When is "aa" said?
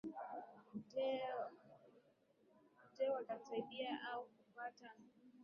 4.07-4.17